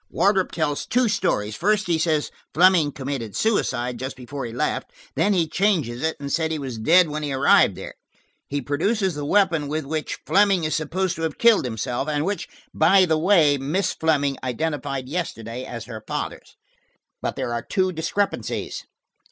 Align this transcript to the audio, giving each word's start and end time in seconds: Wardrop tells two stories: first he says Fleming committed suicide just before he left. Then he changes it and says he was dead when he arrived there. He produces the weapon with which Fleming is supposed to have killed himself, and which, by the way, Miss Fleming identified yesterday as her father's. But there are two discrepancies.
Wardrop 0.09 0.51
tells 0.51 0.87
two 0.87 1.07
stories: 1.07 1.55
first 1.55 1.85
he 1.85 1.99
says 1.99 2.31
Fleming 2.55 2.91
committed 2.91 3.35
suicide 3.35 3.99
just 3.99 4.15
before 4.15 4.45
he 4.47 4.51
left. 4.51 4.91
Then 5.15 5.33
he 5.33 5.47
changes 5.47 6.01
it 6.01 6.17
and 6.19 6.33
says 6.33 6.49
he 6.49 6.57
was 6.57 6.79
dead 6.79 7.07
when 7.07 7.21
he 7.21 7.31
arrived 7.31 7.75
there. 7.75 7.93
He 8.47 8.63
produces 8.63 9.13
the 9.13 9.23
weapon 9.23 9.67
with 9.67 9.85
which 9.85 10.17
Fleming 10.25 10.63
is 10.63 10.75
supposed 10.75 11.15
to 11.17 11.21
have 11.21 11.37
killed 11.37 11.65
himself, 11.65 12.07
and 12.07 12.25
which, 12.25 12.49
by 12.73 13.05
the 13.05 13.19
way, 13.19 13.59
Miss 13.59 13.93
Fleming 13.93 14.37
identified 14.43 15.07
yesterday 15.07 15.65
as 15.65 15.85
her 15.85 16.03
father's. 16.07 16.55
But 17.21 17.35
there 17.35 17.53
are 17.53 17.61
two 17.61 17.91
discrepancies. 17.91 18.85